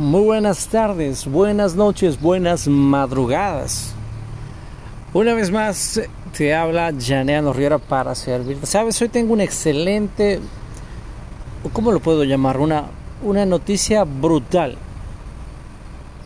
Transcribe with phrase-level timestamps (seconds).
[0.00, 3.92] Muy buenas tardes, buenas noches, buenas madrugadas.
[5.12, 6.00] Una vez más
[6.34, 8.64] te habla Janeano Riera para servirte.
[8.64, 10.40] Sabes, hoy tengo una excelente,
[11.74, 12.56] ¿cómo lo puedo llamar?
[12.56, 12.86] Una,
[13.22, 14.78] una noticia brutal.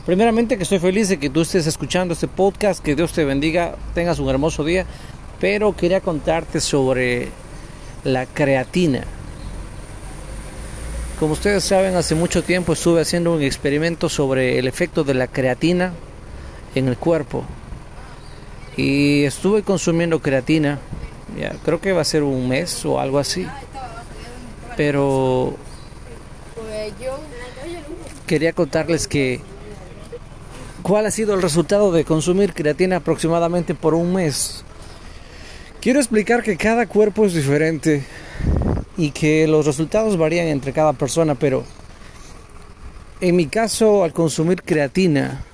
[0.06, 3.74] Primeramente que estoy feliz de que tú estés escuchando este podcast, que Dios te bendiga,
[3.92, 4.86] tengas un hermoso día,
[5.40, 7.30] pero quería contarte sobre
[8.04, 9.02] la creatina.
[11.18, 15.28] Como ustedes saben, hace mucho tiempo estuve haciendo un experimento sobre el efecto de la
[15.28, 15.92] creatina
[16.74, 17.44] en el cuerpo.
[18.76, 20.80] Y estuve consumiendo creatina,
[21.64, 23.46] creo que va a ser un mes o algo así.
[24.76, 25.56] Pero
[28.26, 29.40] quería contarles que
[30.82, 34.64] cuál ha sido el resultado de consumir creatina aproximadamente por un mes.
[35.80, 38.04] Quiero explicar que cada cuerpo es diferente
[38.96, 41.64] y que los resultados varían entre cada persona, pero
[43.20, 45.44] en mi caso al consumir creatina,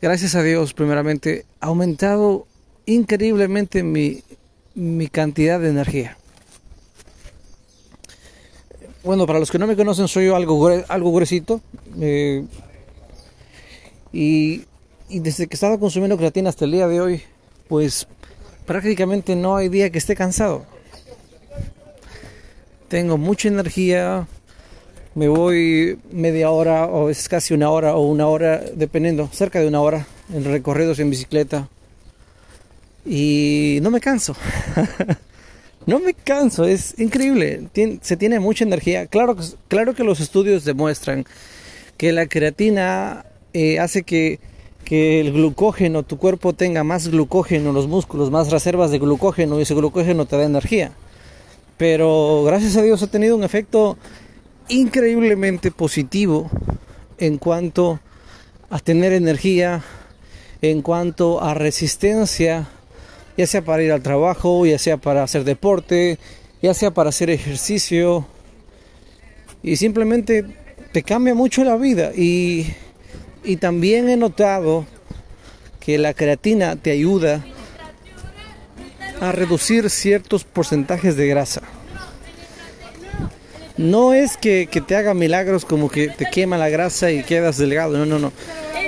[0.00, 2.46] gracias a Dios primeramente, ha aumentado
[2.86, 4.22] increíblemente mi,
[4.74, 6.16] mi cantidad de energía.
[9.04, 11.60] Bueno, para los que no me conocen, soy yo algo, algo gruesito.
[12.00, 12.44] Eh,
[14.12, 14.62] y,
[15.08, 17.22] y desde que he estado consumiendo creatina hasta el día de hoy,
[17.68, 18.06] pues
[18.64, 20.66] prácticamente no hay día que esté cansado
[22.92, 24.26] tengo mucha energía,
[25.14, 29.66] me voy media hora o es casi una hora o una hora, dependiendo, cerca de
[29.66, 31.70] una hora en recorridos en bicicleta
[33.06, 34.36] y no me canso.
[35.86, 37.66] no me canso, es increíble,
[38.02, 39.06] se tiene mucha energía.
[39.06, 41.24] Claro, claro que los estudios demuestran
[41.96, 44.38] que la creatina eh, hace que,
[44.84, 49.62] que el glucógeno, tu cuerpo tenga más glucógeno, los músculos, más reservas de glucógeno y
[49.62, 50.92] ese glucógeno te da energía
[51.82, 53.98] pero gracias a Dios ha tenido un efecto
[54.68, 56.48] increíblemente positivo
[57.18, 57.98] en cuanto
[58.70, 59.82] a tener energía,
[60.60, 62.68] en cuanto a resistencia,
[63.36, 66.20] ya sea para ir al trabajo, ya sea para hacer deporte,
[66.62, 68.26] ya sea para hacer ejercicio,
[69.60, 70.44] y simplemente
[70.92, 72.12] te cambia mucho la vida.
[72.14, 72.74] Y,
[73.58, 74.86] también he notado
[75.80, 77.44] que la creatina te ayuda
[79.20, 81.62] a reducir ciertos porcentajes de grasa.
[83.82, 87.98] No es que, te haga milagros como que te quema la grasa y quedas delgado,
[87.98, 88.32] no, no, no.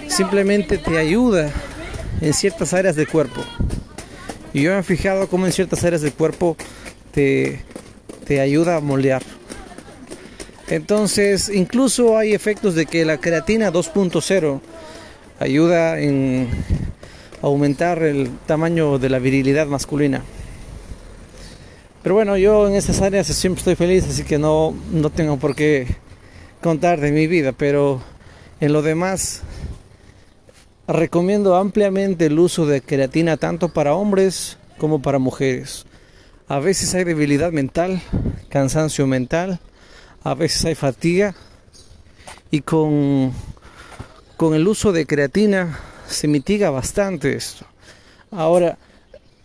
[0.06, 1.50] Simplemente te ayuda
[2.20, 3.42] en ciertas áreas del cuerpo.
[4.52, 6.56] Y yo me he fijado cómo en ciertas áreas del cuerpo
[7.10, 7.60] te,
[8.24, 9.24] te ayuda a moldear.
[10.68, 14.60] Entonces, incluso hay efectos de que la creatina 2.0
[15.40, 16.48] ayuda en
[17.42, 20.22] aumentar el tamaño de la virilidad masculina.
[22.04, 25.56] Pero bueno, yo en esas áreas siempre estoy feliz, así que no, no tengo por
[25.56, 25.86] qué
[26.60, 28.02] contar de mi vida, pero
[28.60, 29.40] en lo demás
[30.86, 35.86] recomiendo ampliamente el uso de creatina tanto para hombres como para mujeres.
[36.46, 38.02] A veces hay debilidad mental,
[38.50, 39.58] cansancio mental,
[40.22, 41.34] a veces hay fatiga
[42.50, 43.32] y con,
[44.36, 47.64] con el uso de creatina se mitiga bastante esto.
[48.30, 48.76] Ahora,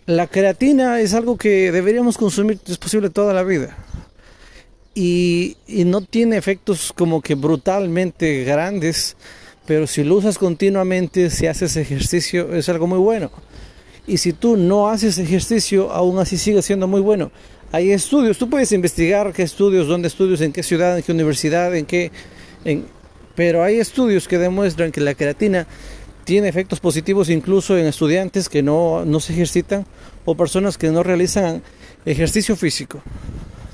[0.10, 3.78] la creatina es algo que deberíamos consumir, es posible, toda la vida.
[4.96, 5.56] Y,
[5.86, 9.16] no tiene efectos como que brutalmente grandes,
[9.68, 13.30] pero si lo usas continuamente, si haces ejercicio, es algo muy bueno.
[14.08, 17.32] Y si tú no haces ejercicio, aún así sigue siendo muy bueno.
[17.72, 21.76] Hay estudios, tú puedes investigar qué estudios, dónde estudios, en qué ciudad, en qué universidad,
[21.76, 22.12] en qué...
[22.66, 22.86] En,
[23.36, 25.68] pero hay estudios que demuestran que la creatina
[26.30, 29.88] tiene efectos positivos incluso en estudiantes que no, no se ejercitan
[30.26, 31.64] o personas que no realizan
[32.06, 33.02] ejercicio físico.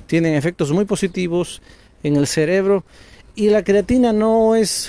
[0.07, 1.61] Tienen efectos muy positivos
[2.01, 2.85] en el cerebro
[3.35, 4.88] y la creatina no es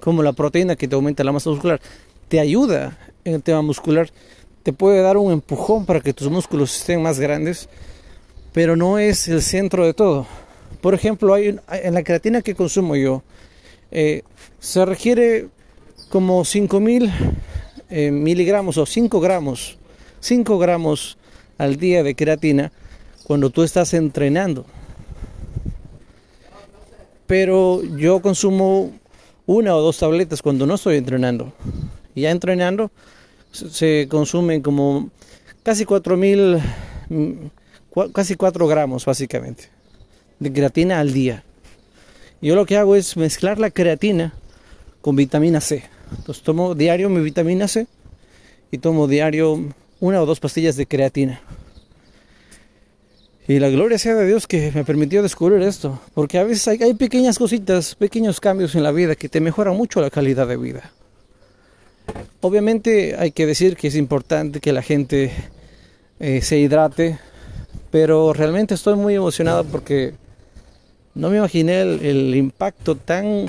[0.00, 1.80] como la proteína que te aumenta la masa muscular,
[2.26, 4.10] te ayuda en el tema muscular,
[4.64, 7.68] te puede dar un empujón para que tus músculos estén más grandes,
[8.52, 10.26] pero no es el centro de todo.
[10.80, 13.22] Por ejemplo, hay, en la creatina que consumo yo,
[13.92, 14.22] eh,
[14.58, 15.46] se requiere
[16.08, 17.12] como 5000
[17.90, 19.78] eh, miligramos o 5 gramos,
[20.20, 21.16] 5 gramos
[21.56, 22.72] al día de creatina
[23.24, 24.66] cuando tú estás entrenando.
[27.26, 28.92] Pero yo consumo
[29.46, 31.52] una o dos tabletas cuando no estoy entrenando.
[32.14, 32.90] Y ya entrenando
[33.52, 35.10] se consumen como
[35.62, 36.58] casi 4000,
[37.08, 37.32] mm,
[38.12, 39.70] casi 4 gramos básicamente
[40.38, 41.44] de creatina al día.
[42.40, 44.32] Yo lo que hago es mezclar la creatina
[45.00, 45.82] con vitamina C.
[46.16, 47.86] Entonces tomo diario mi vitamina C
[48.70, 49.58] y tomo diario
[50.00, 51.40] una o dos pastillas de creatina.
[53.46, 56.92] Y la gloria sea de Dios que me permitió descubrir esto, porque a veces hay,
[56.94, 60.92] pequeñas cositas, pequeños cambios en la vida que te mejoran mucho la calidad de vida.
[62.42, 65.32] Obviamente hay que decir que es importante que la gente
[66.20, 67.18] eh, se hidrate,
[67.90, 70.12] pero realmente estoy muy emocionado porque
[71.14, 73.46] no me imaginé el impacto tan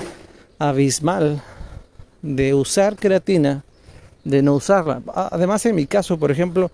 [0.58, 1.42] abismal
[2.22, 3.64] de usar creatina,
[4.24, 5.02] de no usarla.
[5.14, 6.70] Además en mi caso, por ejemplo,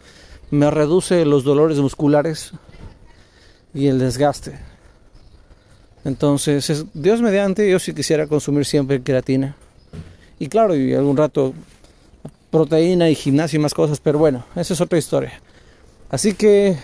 [0.50, 2.52] me reduce los dolores musculares
[3.74, 4.58] y el desgaste.
[6.04, 9.56] Entonces, Dios mediante, yo sí quisiera consumir siempre creatina.
[10.38, 11.52] Y claro, y algún rato
[12.50, 15.40] proteína y gimnasio y más cosas, pero bueno, esa es otra historia.
[16.08, 16.76] Así que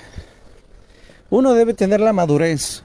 [1.31, 2.83] uno debe tener la madurez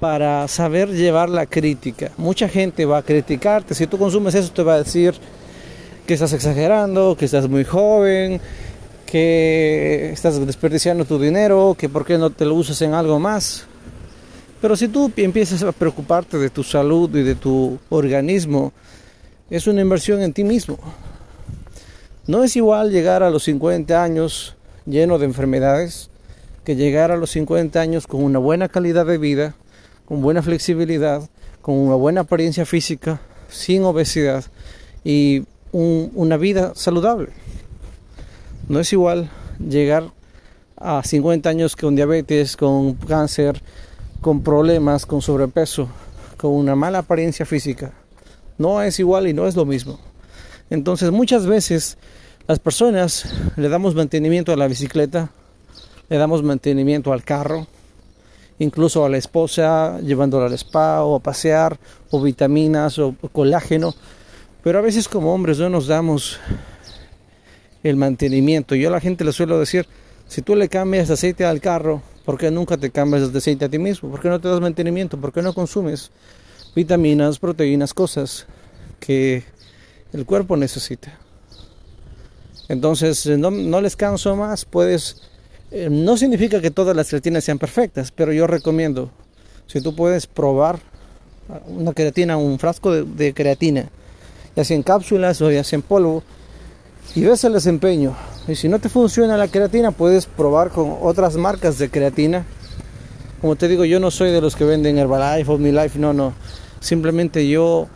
[0.00, 2.10] para saber llevar la crítica.
[2.16, 5.14] Mucha gente va a criticarte, si tú consumes eso te va a decir
[6.06, 8.40] que estás exagerando, que estás muy joven,
[9.06, 13.66] que estás desperdiciando tu dinero, que por qué no te lo usas en algo más.
[14.60, 18.72] Pero si tú empiezas a preocuparte de tu salud y de tu organismo,
[19.50, 20.78] es una inversión en ti mismo.
[22.26, 24.56] No es igual llegar a los 50 años
[24.86, 26.10] lleno de enfermedades
[26.64, 29.54] que llegar a los 50 años con una buena calidad de vida,
[30.06, 31.28] con buena flexibilidad,
[31.60, 34.44] con una buena apariencia física, sin obesidad
[35.04, 37.28] y una vida saludable.
[38.68, 40.10] No es igual llegar
[40.76, 43.60] a 50 años con diabetes, con cáncer,
[44.20, 45.88] con problemas, con sobrepeso,
[46.36, 47.92] con una mala apariencia física.
[48.58, 49.98] No es igual y no es lo mismo.
[50.70, 51.98] Entonces muchas veces
[52.46, 55.30] las personas le damos mantenimiento a la bicicleta,
[56.08, 57.66] le damos mantenimiento al carro,
[58.58, 61.78] incluso a la esposa, llevándola al spa o a pasear,
[62.10, 63.94] o vitaminas o colágeno,
[64.62, 66.38] pero a veces como hombres no nos damos
[67.82, 68.74] el mantenimiento.
[68.74, 69.86] Yo a la gente le suelo decir,
[70.26, 73.68] si tú le cambias aceite al carro, ¿por qué nunca te cambias de aceite a
[73.68, 74.10] ti mismo?
[74.10, 75.20] ¿Por qué no te das mantenimiento?
[75.20, 76.10] ¿Por qué no consumes
[76.74, 78.46] vitaminas, proteínas, cosas
[78.98, 79.44] que
[80.12, 81.16] el cuerpo necesita?
[82.68, 85.22] Entonces, no, no les canso más, puedes...
[85.78, 89.10] Eh, no significa que todas las creatinas sean perfectas, pero yo recomiendo,
[89.66, 90.78] si tú puedes probar
[91.66, 93.90] una creatina, un frasco de, creatina,
[94.56, 96.22] ya sea en cápsulas o ya sea en polvo,
[97.14, 98.16] y ves el desempeño.
[98.48, 102.46] Y si no te funciona la creatina, puedes probar con otras marcas de creatina.
[103.42, 106.32] Como te digo, yo no soy de los que venden Herbalife Life, no, no.
[106.80, 107.86] Simplemente yo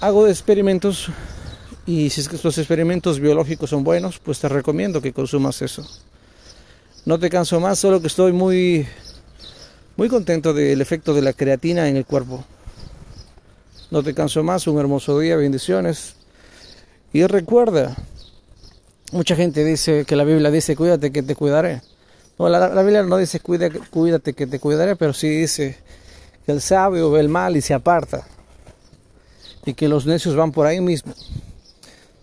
[0.00, 1.10] hago experimentos
[1.84, 5.86] y si es que estos experimentos biológicos son buenos, pues te recomiendo que consumas eso.
[7.06, 8.86] No te canso más, solo que estoy muy
[9.96, 12.42] muy contento del efecto de la creatina en el cuerpo.
[13.90, 16.16] No te canso más, un hermoso día, bendiciones.
[17.12, 17.94] Y recuerda,
[19.12, 21.82] mucha gente dice que la Biblia dice, cuídate que te cuidaré.
[22.38, 25.76] No, la, Biblia no dice cuídate, cuídate que te cuidaré, pero sí dice
[26.44, 28.26] que el sabio ve el mal y se aparta.
[29.66, 31.14] Y que los necios van por ahí mismo.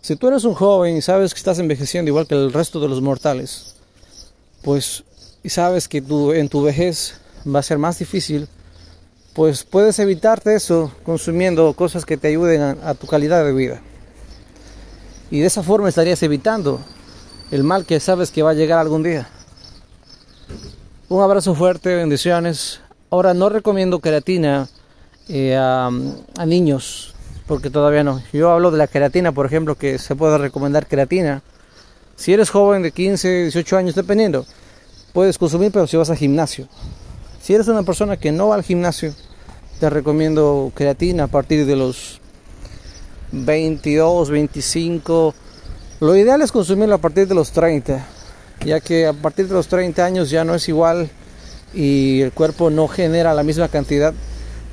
[0.01, 2.89] Si tú eres un joven y sabes que estás envejeciendo igual que el resto de
[2.89, 3.70] los mortales,
[4.61, 5.03] pues
[5.45, 7.15] sabes que tú, en tu vejez
[7.47, 8.47] va a ser más difícil,
[9.33, 13.81] pues puedes evitarte eso consumiendo cosas que te ayuden a tu calidad de vida.
[15.31, 16.81] Y de esa forma estarías evitando
[17.51, 19.29] el mal que sabes que va a llegar algún día.
[21.07, 22.79] Un abrazo fuerte, bendiciones.
[23.09, 24.69] Ahora no recomiendo queratina
[25.27, 25.89] eh, a,
[26.45, 27.13] niños,
[27.47, 28.21] porque todavía no.
[28.31, 31.43] Yo hablo de la queratina, por ejemplo, que se puede recomendar queratina.
[32.21, 34.45] Si eres joven de 15, 18 años, dependiendo,
[35.11, 36.67] puedes consumir, pero si vas al gimnasio.
[37.41, 39.15] Si eres una persona que no va al gimnasio,
[39.79, 42.21] te recomiendo queratina a partir de los
[43.31, 45.33] 22, 25.
[45.99, 48.05] Lo ideal es consumirlo a partir de los 30,
[48.67, 51.09] ya que a partir de los 30 años ya no es igual
[51.73, 54.13] y el cuerpo no genera la misma cantidad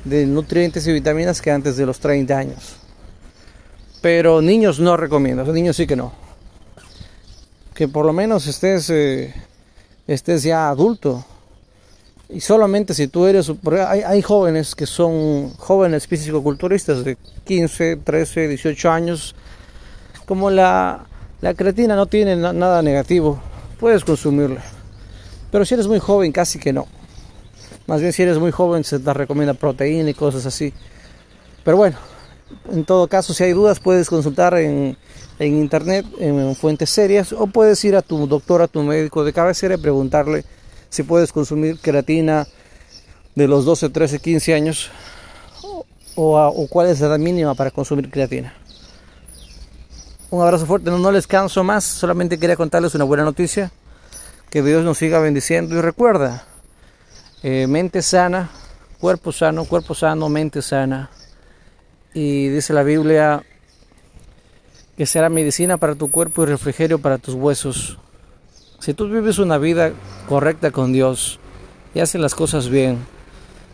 [0.05, 2.75] de nutrientes y vitaminas que antes de los 30 años.
[4.01, 6.28] Pero niños no recomiendo, niños sí que no.
[7.79, 9.33] Que por lo menos estés, eh,
[10.05, 11.23] estés ya adulto,
[12.27, 13.49] y solamente si tú eres,
[13.87, 19.33] hay, hay jóvenes que son jóvenes físico-culturistas de 15, 13, 18 años,
[20.25, 21.05] como la,
[21.39, 23.39] la creatina no tiene nada negativo,
[23.79, 24.61] puedes consumirla.
[25.49, 26.85] Pero si eres muy joven, casi que no.
[27.87, 30.73] Más bien si eres muy joven se te recomienda proteína y cosas así.
[31.63, 31.97] Pero bueno,
[32.73, 34.97] en todo caso, si hay dudas puedes consultar en,
[35.39, 39.33] en internet, en fuentes serias, o puedes ir a tu doctor, a tu médico de
[39.33, 40.43] cabecera y preguntarle
[40.89, 42.45] si puedes consumir creatina
[43.35, 44.91] de los 12, 13, 15 años
[46.15, 48.53] o, cuál es la edad mínima para consumir creatina.
[50.29, 53.71] Un abrazo fuerte, no, no les canso más, solamente quería contarles una buena noticia.
[54.49, 56.43] Que Dios nos siga bendiciendo y recuerda,
[57.43, 58.49] eh, mente sana,
[58.99, 61.09] cuerpo sano, cuerpo sano, mente sana.
[62.13, 63.43] Y dice la Biblia
[64.99, 67.97] que será medicina para tu cuerpo y refrigerio para tus huesos.
[68.79, 69.93] Si tú vives una vida
[70.27, 71.39] correcta con Dios
[71.93, 72.97] y haces las cosas bien,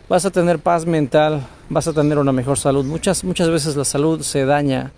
[0.08, 2.84] vas a tener paz mental, vas a tener una mejor salud.
[2.84, 4.92] Muchas, muchas veces la salud se daña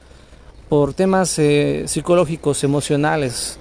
[0.68, 3.58] por temas eh, psicológicos, emocionales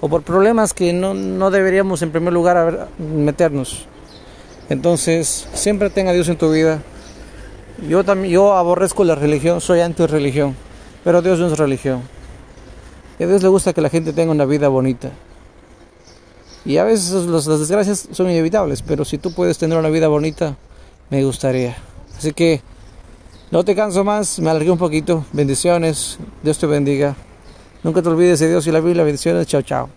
[0.00, 3.86] o por problemas que no, no deberíamos en primer lugar meternos.
[4.68, 6.82] Entonces, siempre tenga Dios en tu vida.
[7.88, 10.56] Yo también yo aborrezco la religión, soy anti-religión,
[11.04, 12.02] pero Dios no es religión.
[13.18, 15.10] Y a Dios le gusta que la gente tenga una vida bonita.
[16.64, 20.56] Y a veces las desgracias son inevitables, pero si tú puedes tener una vida bonita,
[21.10, 21.76] me gustaría.
[22.16, 22.60] Así que
[23.50, 25.24] no te canso más, me alargué un poquito.
[25.32, 27.16] Bendiciones, Dios te bendiga.
[27.82, 29.04] Nunca te olvides de Dios y la Biblia.
[29.04, 29.88] Bendiciones, chao, chao.